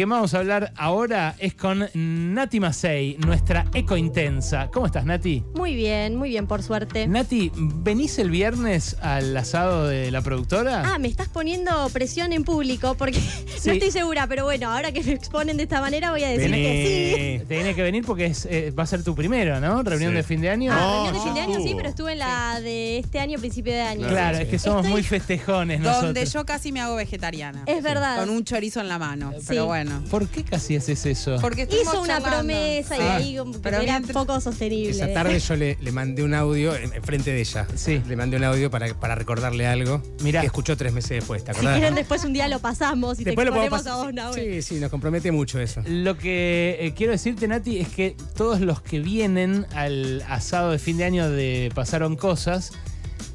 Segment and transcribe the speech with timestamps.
[0.00, 4.70] que vamos a hablar ahora es con Nati Masei, nuestra eco intensa.
[4.72, 5.44] ¿Cómo estás, Nati?
[5.54, 7.06] Muy bien, muy bien, por suerte.
[7.06, 10.94] Nati, ¿venís el viernes al asado de la productora?
[10.94, 13.20] Ah, me estás poniendo presión en público porque
[13.58, 13.68] Sí.
[13.68, 16.50] no estoy segura, pero bueno, ahora que me exponen de esta manera voy a decir
[16.50, 17.44] que sí.
[17.46, 19.82] Tenés que venir porque es, eh, va a ser tu primero, ¿no?
[19.82, 20.16] Reunión Sí.
[20.16, 20.72] de fin de año.
[20.72, 23.74] Ah, reunión de fin de año sí, pero estuve en la de este año, principio
[23.74, 24.08] de año.
[24.08, 26.04] Claro, es que somos Estoy- muy festejones nosotros.
[26.14, 27.64] Donde yo casi me hago vegetariana.
[27.66, 28.18] Es verdad.
[28.20, 29.32] Con un chorizo en la mano.
[29.38, 29.44] Sí.
[29.48, 29.89] Pero bueno.
[30.10, 31.36] ¿Por qué casi haces eso?
[31.40, 32.28] Porque Hizo una charlando.
[32.38, 33.16] promesa y Ah.
[33.16, 34.90] ahí como que Pero era mientras- poco sostenible.
[34.90, 37.66] Esa tarde yo le, le mandé un audio en, en frente de ella.
[37.74, 38.00] Sí.
[38.06, 40.02] Le mandé un audio para, para recordarle algo.
[40.22, 40.40] Mirá.
[40.40, 41.74] Que escuchó tres meses después, ¿te si acordás?
[41.78, 44.04] quieren después un día lo pasamos y Después te podemos a pasar.
[44.04, 44.62] vos, Nahuel.
[44.62, 45.82] Sí, sí, nos compromete mucho eso.
[45.86, 50.78] Lo que eh, quiero decirte, Nati, es que todos los que vienen al asado de
[50.78, 52.72] fin de año de Pasaron Cosas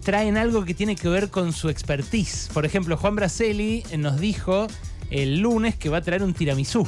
[0.03, 2.49] traen algo que tiene que ver con su expertise.
[2.53, 4.67] Por ejemplo, Juan Braceli nos dijo
[5.09, 6.87] el lunes que va a traer un tiramisú.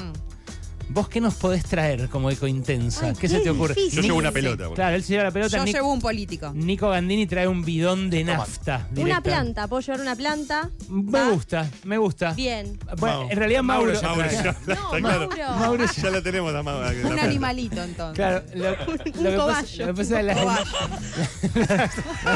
[0.90, 3.08] ¿Vos qué nos podés traer como eco intensa?
[3.08, 3.74] Ay, ¿Qué, qué se te ocurre?
[3.76, 3.98] difícil.
[3.98, 4.70] Yo llevo una pelota.
[4.74, 5.58] Claro, él se lleva la pelota.
[5.58, 6.52] Yo Nic- llevo un político.
[6.56, 8.88] Nico Gandini trae un bidón de nafta.
[8.96, 10.70] Una planta, ¿puedo llevar una planta?
[10.90, 11.30] Me Va.
[11.32, 12.34] gusta, me gusta.
[12.34, 12.80] Bien.
[13.00, 13.94] Bueno, en realidad Mauro.
[14.02, 15.28] Mauro ya Mauro, ya, No, está claro.
[15.30, 15.60] Mauro.
[15.60, 16.88] Mauro Ya la tenemos a Mauro.
[17.10, 18.16] Un animalito entonces.
[18.16, 19.86] Claro, lo, lo que pasa, cobayo.
[19.88, 20.22] lo que pasa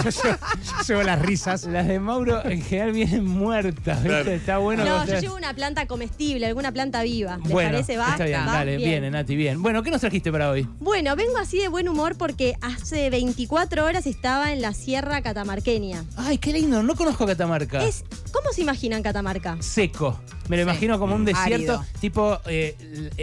[0.03, 1.63] yo, yo llevo las risas.
[1.65, 4.07] las de Mauro en general vienen muertas, ¿viste?
[4.09, 4.31] Claro.
[4.31, 4.83] Está bueno.
[4.85, 7.37] No, yo llevo una planta comestible, alguna planta viva.
[7.37, 7.97] ¿Les Bueno, parece?
[7.97, 8.15] ¿Va?
[8.43, 8.89] Bien, dale, Bien.
[8.89, 9.61] viene, Nati, bien.
[9.61, 10.67] Bueno, ¿qué nos trajiste para hoy?
[10.79, 16.03] Bueno, vengo así de buen humor porque hace 24 horas estaba en la Sierra Catamarqueña.
[16.17, 17.83] Ay, qué lindo, no conozco Catamarca.
[17.85, 19.57] Es, ¿Cómo se imaginan Catamarca?
[19.61, 20.19] seco.
[20.49, 20.69] Me lo Sí.
[20.69, 21.85] imagino como un desierto, Árido.
[22.01, 22.75] tipo eh,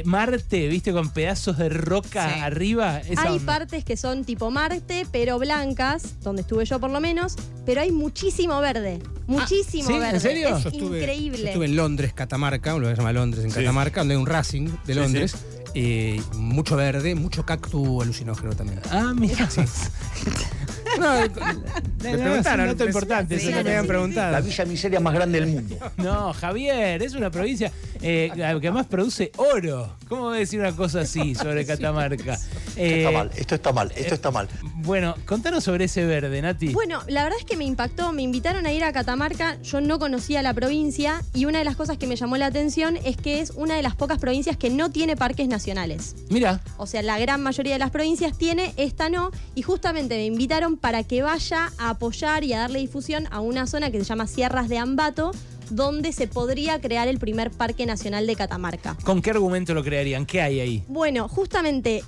[0.04, 0.92] Marte, ¿viste?
[0.92, 2.40] Con pedazos de roca Sí.
[2.40, 3.00] arriba.
[3.00, 3.44] Esa hay onda.
[3.58, 7.92] partes que son tipo Marte, pero blancas, donde estuve yo por lo menos, pero hay
[7.92, 9.00] muchísimo verde.
[9.26, 9.94] Muchísimo ¿sí?
[9.94, 10.20] ¿En verde.
[10.20, 10.56] serio?
[10.56, 11.38] Es Yo estuve, increíble.
[11.42, 13.58] yo estuve en Londres, Catamarca, un lugar que se llama Londres, en Sí.
[13.58, 15.36] Catamarca, donde hay un Racing de Sí, Londres.
[15.74, 18.80] eh, mucho verde, mucho cactus alucinógeno también.
[18.90, 19.48] Ah, mira.
[20.98, 21.14] No,
[22.02, 23.38] me preguntaron, un dato me- importante.
[23.38, 24.32] sí, eso me no- habían preguntado.
[24.32, 25.76] La villa miseria más grande del mundo.
[25.98, 29.96] No, Javier, es una provincia eh, que además produce oro.
[30.08, 32.38] ¿Cómo voy a decir una cosa así sobre Catamarca?
[32.76, 34.48] Eh, está mal, esto está mal, esto está mal.
[34.76, 36.68] Bueno, contanos sobre ese verde, Nati.
[36.72, 39.98] Bueno, la verdad es que me impactó, me invitaron a ir a Catamarca, yo no
[39.98, 43.40] conocía la provincia y una de las cosas que me llamó la atención es que
[43.40, 46.14] es una de las pocas provincias que no tiene parques nacionales.
[46.30, 50.24] Mira, O sea, la gran mayoría de las provincias tiene, esta no, y justamente me
[50.26, 54.04] invitaron para que vaya a apoyar y a darle difusión a una zona que se
[54.04, 55.32] llama Sierras de Ambato,
[55.70, 58.96] donde se podría crear el primer Parque Nacional de Catamarca.
[59.04, 60.26] ¿con qué argumento lo crearían?
[60.26, 60.84] ¿Qué hay ahí?
[60.88, 62.02] Bueno, justamente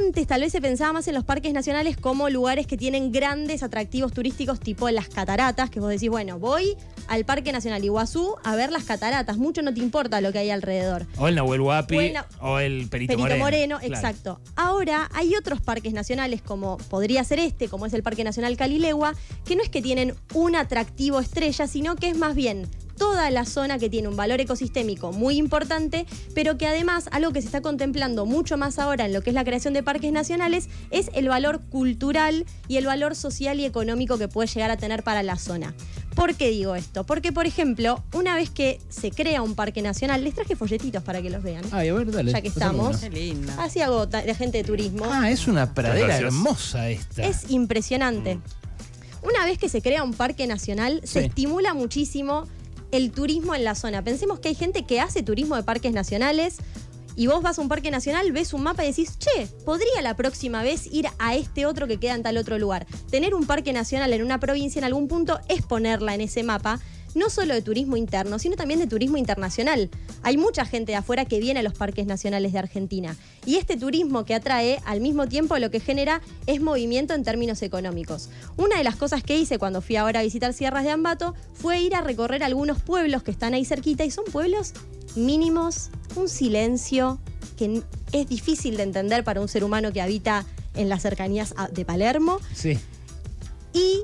[0.00, 3.62] antes tal vez se pensaba más en los parques nacionales como lugares que tienen grandes
[3.62, 6.76] atractivos turísticos tipo las cataratas, que vos decís, bueno, voy
[7.08, 10.50] al Parque Nacional Iguazú a ver las cataratas, mucho no te importa lo que hay
[10.50, 11.06] alrededor.
[11.18, 13.94] O el Nahuel Huapi O el Na- o el Perito, Perito Moreno, Claro.
[13.94, 14.40] exacto.
[14.56, 19.14] Ahora hay otros parques nacionales como podría ser este, como es el Parque Nacional Calilegua,
[19.44, 23.44] que no es que tienen un atractivo estrella, sino que es más bien toda la
[23.44, 27.60] zona que tiene un valor ecosistémico muy importante, pero que además algo que se está
[27.60, 31.28] contemplando mucho más ahora en lo que es la creación de parques nacionales es el
[31.28, 35.36] valor cultural y el valor social y económico que puede llegar a tener para la
[35.36, 35.74] zona.
[36.14, 37.04] ¿Por qué digo esto?
[37.04, 41.20] Porque, por ejemplo, una vez que se crea un parque nacional, les traje folletitos para
[41.20, 41.64] que los vean.
[41.72, 42.32] Ay, a ver, dale.
[42.32, 42.98] Ya que estamos.
[42.98, 43.56] Qué linda.
[43.58, 45.06] Así hago de gente de turismo.
[45.10, 46.26] Ah, es una pradera Gracias.
[46.32, 47.24] hermosa esta.
[47.24, 48.38] Es impresionante.
[49.22, 52.46] Una vez que se crea un parque nacional, se estimula muchísimo
[52.96, 54.02] el turismo en la zona.
[54.02, 56.58] Pensemos que hay gente que hace turismo de parques nacionales
[57.16, 60.16] y vos vas a un parque nacional, ves un mapa y decís, che, podría la
[60.16, 62.86] próxima vez ir a este otro que queda en tal otro lugar.
[63.10, 66.80] Tener un parque nacional en una provincia en algún punto es ponerla en ese mapa.
[67.14, 69.90] No solo de turismo interno, sino también de turismo internacional.
[70.22, 73.16] Hay mucha gente de afuera que viene a los parques nacionales de Argentina.
[73.46, 77.62] Y este turismo que atrae, al mismo tiempo lo que genera es movimiento en términos
[77.62, 78.30] económicos.
[78.56, 81.80] Una de las cosas que hice cuando fui ahora a visitar Sierras de Ambato fue
[81.80, 84.72] ir a recorrer algunos pueblos que están ahí cerquita y son pueblos
[85.14, 87.20] mínimos, un silencio
[87.56, 90.44] que es difícil de entender para un ser humano que habita
[90.74, 92.40] en las cercanías de Palermo.
[92.52, 92.78] Sí.
[93.72, 94.02] Y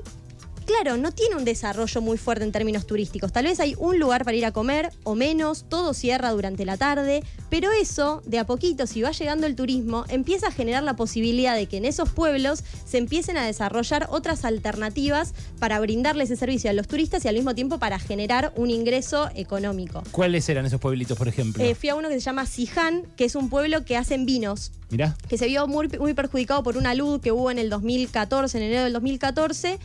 [0.71, 3.31] claro, no tiene un desarrollo muy fuerte en términos turísticos.
[3.31, 6.77] Tal vez hay un lugar para ir a comer o menos, todo cierra durante la
[6.77, 10.95] tarde, pero eso, de a poquito, si va llegando el turismo, empieza a generar la
[10.95, 16.35] posibilidad de que en esos pueblos se empiecen a desarrollar otras alternativas para brindarle ese
[16.35, 20.03] servicio a los turistas y al mismo tiempo para generar un ingreso económico.
[20.11, 21.63] ¿Cuáles eran esos pueblitos, por ejemplo?
[21.63, 24.71] Eh, fui a uno que se llama Siján, que es un pueblo que hacen vinos
[24.89, 25.15] Mirá.
[25.27, 28.63] que se vio muy, muy perjudicado por una luz que hubo en el 2014, en
[28.63, 29.79] enero del 2014.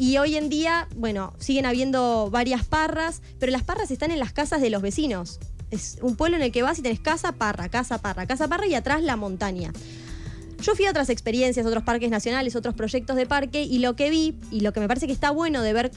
[0.00, 4.32] Y hoy en día, bueno, siguen habiendo varias parras, pero las parras están en las
[4.32, 5.38] casas de los vecinos.
[5.70, 8.66] Es un pueblo en el que vas y tenés casa, parra, casa, parra, casa, parra
[8.66, 9.74] y atrás la montaña.
[10.62, 14.10] Yo fui a otras experiencias, otros parques nacionales, otros proyectos de parque y lo que
[14.10, 15.90] vi y lo que me parece que está bueno de ver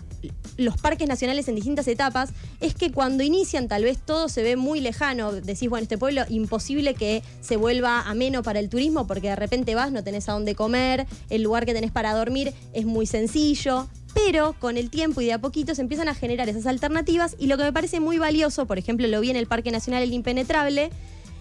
[0.56, 2.30] los parques nacionales en distintas etapas
[2.62, 5.33] es que cuando inician tal vez todo se ve muy lejano.
[5.33, 9.75] Decís, bueno, este pueblo imposible que se vuelva ameno para el turismo porque de repente
[9.75, 13.89] vas, no tenés a dónde comer, el lugar que tenés para dormir es muy sencillo.
[14.13, 17.48] Pero con el tiempo y de a poquito se empiezan a generar esas alternativas y
[17.48, 20.13] lo que me parece muy valioso, por ejemplo, lo vi en el Parque Nacional El
[20.13, 20.92] Impenetrable,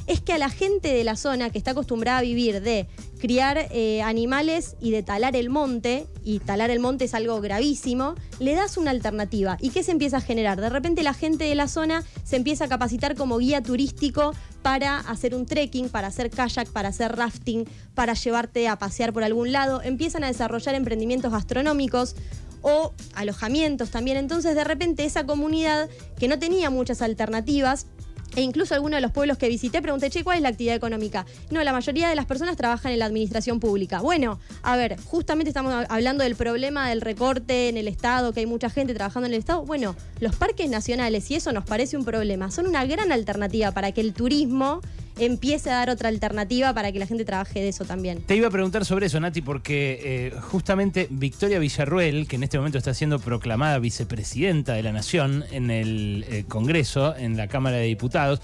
[0.07, 2.89] es que a la gente de la zona que está acostumbrada a vivir de
[3.19, 8.15] criar eh, animales y de talar el monte, y talar el monte es algo gravísimo,
[8.41, 9.57] le das una alternativa.
[9.61, 10.61] ¿Y qué se empieza a generar?
[10.61, 14.99] De repente la gente de la zona se empieza a capacitar como guía turístico para
[14.99, 17.65] hacer un trekking, para hacer kayak, para hacer rafting,
[17.95, 19.83] para llevarte a pasear por algún lado.
[19.83, 22.17] Empiezan a desarrollar emprendimientos gastronómicos
[22.63, 24.17] o alojamientos también.
[24.17, 25.89] Entonces de repente esa comunidad
[26.19, 27.87] que no tenía muchas alternativas,
[28.35, 31.27] e incluso algunos de los pueblos que visité pregunté, che, ¿cuál es la actividad económica?
[31.51, 34.01] No, la mayoría de las personas trabajan en la administración pública.
[34.01, 38.47] Bueno, a ver, justamente estamos hablando del problema del recorte en el Estado, que hay
[38.47, 39.65] mucha gente trabajando en el Estado.
[39.65, 43.93] Bueno, los parques nacionales, y eso nos parece un problema, son una gran alternativa para
[43.93, 44.81] que el turismo
[45.19, 48.23] empiece a dar otra alternativa para que la gente trabaje de eso también.
[48.23, 52.59] Te iba a preguntar sobre eso, Nati, porque eh, justamente Victoria Villarruel, que en este
[52.59, 57.77] momento está siendo proclamada vicepresidenta de la Nación en el eh, Congreso, en la Cámara
[57.77, 58.41] de Diputados,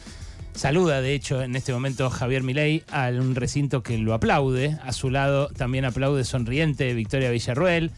[0.59, 4.77] Saluda, de hecho, en este momento Javier Milei a un recinto que lo aplaude.
[4.83, 7.93] A su lado también aplaude sonriente Victoria Villarruel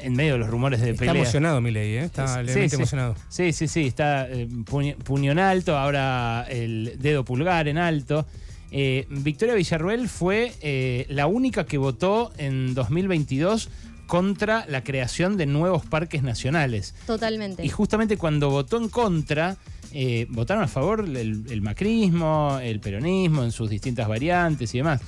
[0.00, 1.12] en medio de los rumores de pelea.
[1.12, 2.04] Está emocionado Milei, ¿eh?
[2.04, 2.76] está Sí, levemente sí.
[2.76, 3.14] emocionado.
[3.28, 8.26] Sí, sí, sí, está eh, puño, puño en alto, ahora el dedo pulgar en alto.
[8.70, 13.68] Eh, Victoria Villarruel fue eh, la única que votó en 2022
[14.06, 16.94] contra la creación de nuevos parques nacionales.
[17.06, 17.64] Totalmente.
[17.64, 19.56] Y justamente cuando votó en contra,
[19.92, 25.00] eh, votaron a favor el, el macrismo, el peronismo en sus distintas variantes y demás.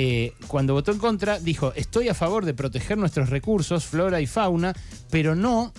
[0.00, 4.28] Eh, cuando votó en contra, dijo, estoy a favor de proteger nuestros recursos, flora y
[4.28, 4.72] fauna,
[5.10, 5.72] pero no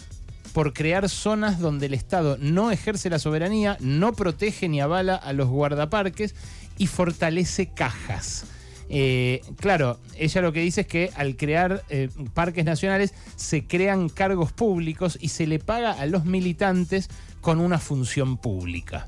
[0.51, 5.31] por crear zonas donde el Estado no ejerce la soberanía, no protege ni avala a
[5.31, 6.36] los guardaparques
[6.77, 8.44] y fortalece cajas.
[8.89, 14.10] Eh, claro, ella lo que dice es que al crear eh, parques nacionales se crean
[14.10, 17.07] cargos públicos y se le paga a los militantes
[17.39, 19.07] con una función pública.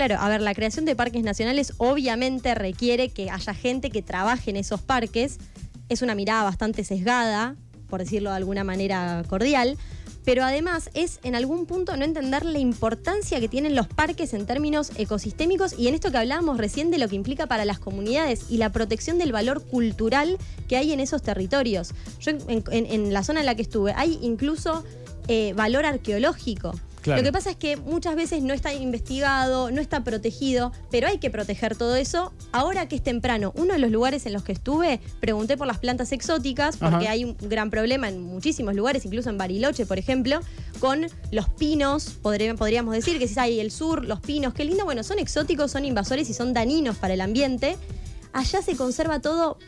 [0.00, 4.48] Claro, a ver, la creación de parques nacionales obviamente requiere que haya gente que trabaje
[4.48, 5.36] en esos parques.
[5.90, 7.54] Es una mirada bastante sesgada,
[7.90, 9.76] por decirlo de alguna manera cordial.
[10.24, 14.46] Pero además es en algún punto no entender la importancia que tienen los parques en
[14.46, 18.46] términos ecosistémicos y en esto que hablábamos recién de lo que implica para las comunidades
[18.48, 21.92] y la protección del valor cultural que hay en esos territorios.
[22.20, 24.82] Yo en, la zona en la que estuve hay incluso
[25.28, 26.72] eh, valor arqueológico.
[27.02, 27.22] Claro.
[27.22, 31.18] Lo que pasa es que muchas veces no está investigado, no está protegido, pero hay
[31.18, 32.32] que proteger todo eso.
[32.52, 35.78] Ahora que es temprano, uno de los lugares en los que estuve, pregunté por las
[35.78, 37.12] plantas exóticas, porque Ajá.
[37.12, 40.40] hay un gran problema en muchísimos lugares, incluso en Bariloche, por ejemplo,
[40.78, 45.02] con los pinos, podríamos decir que si hay el sur, los pinos, qué lindo, bueno,
[45.02, 47.76] son exóticos, son invasores y son dañinos para el ambiente.
[48.32, 49.58] Allá se conserva todo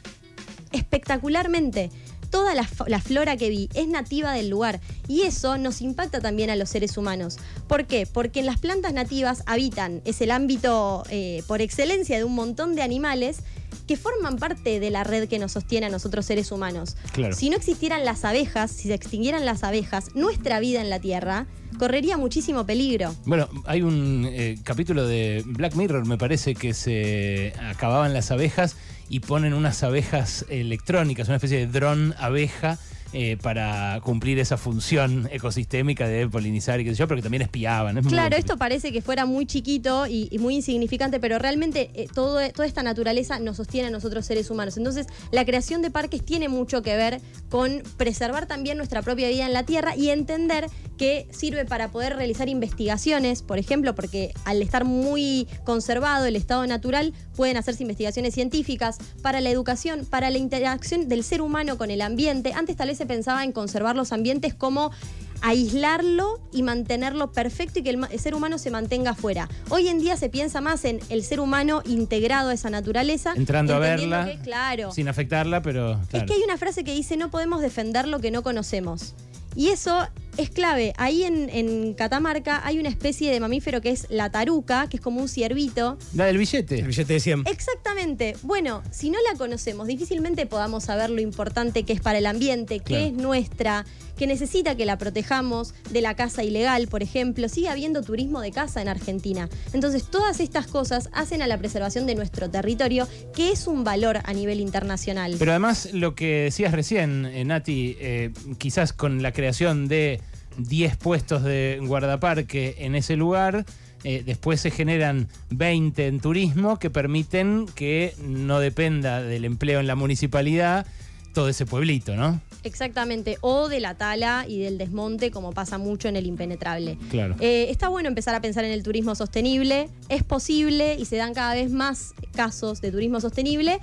[0.73, 1.91] espectacularmente.
[2.33, 6.57] Toda la, flora que vi es nativa del lugar y eso nos impacta también a
[6.57, 7.39] los seres humanos.
[7.69, 8.07] ¿Por qué?
[8.07, 12.75] Porque en las plantas nativas habitan, es el ámbito eh, por excelencia de un montón
[12.75, 13.41] de animales
[13.87, 16.97] que forman parte de la red que nos sostiene a nosotros seres humanos.
[17.13, 17.35] Claro.
[17.35, 21.47] Si no existieran las abejas, si se extinguieran las abejas, nuestra vida en la Tierra
[21.79, 23.15] correría muchísimo peligro.
[23.27, 28.77] Bueno, hay un eh, capítulo de Black Mirror, me parece, que se acababan las abejas
[29.13, 32.79] y ponen unas abejas electrónicas, una especie de dron abeja.
[33.15, 37.43] eh, para cumplir esa función ecosistémica de polinizar y qué sé yo, pero que también
[37.43, 37.99] espiaban.
[37.99, 42.09] es Claro, esto parece que fuera muy chiquito y, y muy insignificante, pero realmente eh,
[42.13, 44.79] todo, toda esta naturaleza nos sostiene a nosotros seres humanos.
[44.79, 49.45] Entonces, la creación de parques tiene mucho que ver con preservar también nuestra propia vida
[49.45, 50.69] en la Tierra y entender
[51.03, 56.65] que sirve para poder realizar investigaciones, por ejemplo, porque al estar muy conservado el estado
[56.65, 61.91] natural, pueden hacerse investigaciones científicas para la educación, para la interacción del ser humano con
[61.91, 62.53] el ambiente.
[62.53, 64.93] Antes tal vez se pensaba en conservar los ambientes como
[65.41, 69.49] aislarlo y mantenerlo perfecto y que el, ser humano se mantenga afuera.
[69.71, 73.33] Hoy en día se piensa más en el ser humano integrado a esa naturaleza.
[73.35, 74.93] Entrando a verla, que, claro.
[74.93, 76.27] sin afectarla, pero Es claro.
[76.27, 79.15] que hay una frase que dice no podemos defender lo que no conocemos.
[79.57, 80.93] Y eso es clave.
[80.97, 85.01] Ahí en, en Catamarca hay una especie de mamífero que es la taruca, que es
[85.03, 85.99] como un ciervito.
[86.15, 86.83] La del El billete.
[86.83, 87.45] billete de 100.
[87.47, 88.37] Exactamente.
[88.43, 92.79] Bueno, si no la conocemos, difícilmente podamos saber lo importante que es para el ambiente,
[92.79, 93.05] que Claro.
[93.07, 93.85] es nuestra,
[94.17, 97.49] que necesita que la protejamos de la caza ilegal, por ejemplo.
[97.49, 99.49] Sigue habiendo turismo de caza en Argentina.
[99.73, 104.19] Entonces, todas estas cosas hacen a la preservación de nuestro territorio, que es un valor
[104.25, 105.37] a nivel internacional.
[105.39, 110.21] Pero además, lo que decías recién, eh, Nati, eh, quizás con la creación de
[110.59, 113.65] 10 puestos de guardaparque en ese lugar,
[114.05, 119.87] eh, después se generan 20 en turismo que permiten que no dependa del empleo en
[119.87, 120.87] la municipalidad
[121.33, 122.41] todo ese pueblito, ¿no?
[122.65, 126.99] Exactamente, o de la tala y del desmonte, como pasa mucho en el impenetrable.
[127.11, 127.37] Claro.
[127.41, 131.35] Eh, está bueno empezar a pensar en el turismo sostenible, es posible y se dan
[131.35, 133.81] cada vez más casos de turismo sostenible.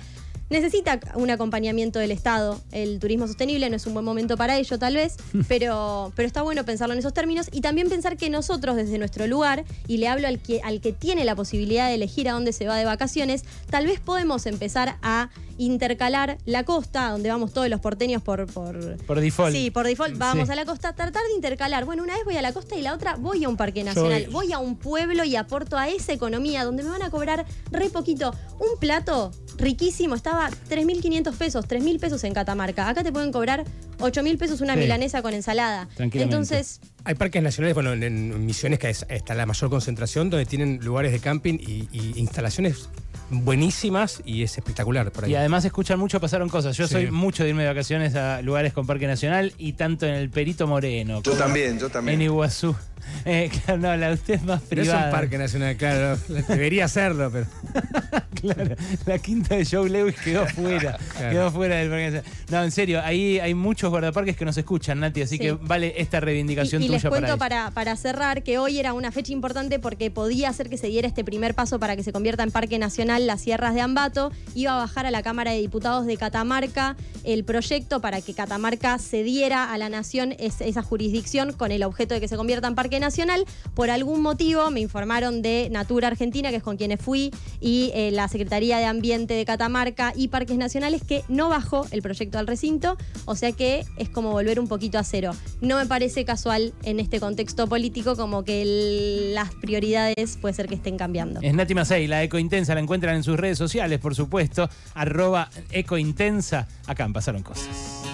[0.50, 2.60] Necesita un acompañamiento del Estado.
[2.72, 5.16] El turismo sostenible no es un buen momento para ello, tal vez,
[5.48, 9.28] pero, pero está bueno pensarlo en esos términos y también pensar que nosotros, desde nuestro
[9.28, 12.52] lugar, y le hablo al que, al que tiene la posibilidad de elegir a dónde
[12.52, 17.68] se va de vacaciones, tal vez podemos empezar a intercalar la costa, donde vamos todos
[17.68, 19.54] los porteños por, por, Por default.
[19.54, 20.52] Sí, por default vamos Sí.
[20.52, 21.84] a la costa, tratar de intercalar.
[21.84, 24.26] Bueno, una vez voy a la costa y la otra voy a un parque nacional.
[24.30, 27.90] Voy a un pueblo y aporto a esa economía donde me van a cobrar re
[27.90, 28.34] poquito.
[28.58, 32.88] Un plato riquísimo estaba 3.500 pesos, 3.000 pesos en Catamarca.
[32.88, 33.64] Acá te pueden cobrar
[33.98, 34.80] 8.000 pesos una Sí.
[34.80, 35.88] milanesa con ensalada.
[35.96, 36.34] Tranquilamente.
[36.34, 40.44] Entonces, Hay parques nacionales, bueno, en, en Misiones que es- está la mayor concentración, donde
[40.46, 42.88] tienen lugares de camping y, y instalaciones
[43.30, 45.32] buenísimas y es espectacular por ahí.
[45.32, 46.76] Y además escuchan mucho, pasaron cosas.
[46.76, 46.92] Yo Sí.
[46.94, 50.30] soy mucho de irme de vacaciones a lugares con Parque Nacional y tanto en el
[50.30, 51.22] Perito Moreno.
[51.22, 52.20] Yo también, yo también.
[52.20, 52.74] En Iguazú.
[53.24, 55.06] Eh, claro, no, la de usted es más Pero es privada.
[55.06, 56.16] un parque nacional, claro.
[56.48, 57.46] Debería serlo, pero.
[58.40, 60.96] Claro, la quinta de Joe Lewis quedó fuera.
[61.12, 61.30] Claro.
[61.30, 62.32] Quedó fuera del parque nacional.
[62.50, 65.38] No, en serio, ahí hay muchos guardaparques que nos escuchan, Nati, así Sí.
[65.42, 68.78] que vale esta reivindicación y, y tuya les cuento para, para, para cerrar que hoy
[68.78, 72.02] era una fecha importante porque podía hacer que se diera este primer paso para que
[72.02, 74.30] se convierta en Parque Nacional las Sierras de Ambato.
[74.54, 78.98] Iba a bajar a la Cámara de Diputados de Catamarca el proyecto para que Catamarca
[78.98, 82.74] cediera a la nación es- esa jurisdicción con el objeto de que se convierta en
[82.74, 83.44] Parque Nacional.
[83.74, 88.10] Por algún motivo me informaron de Natura Argentina, que es con quienes fui, y eh,
[88.10, 92.46] la Secretaría de Ambiente de Catamarca y Parques Nacionales, que no bajó el proyecto al
[92.46, 92.96] recinto,
[93.26, 95.32] o sea que es como volver un poquito a cero.
[95.60, 100.74] No me parece casual en este contexto político como que las prioridades puede ser que
[100.74, 101.40] estén cambiando.
[101.42, 101.74] Es Nati
[102.06, 102.80] la Ecointensa, la
[103.14, 106.66] en sus redes sociales, por supuesto, arroba Ecointensa.
[106.86, 107.99] Acá Pasaron Cosas.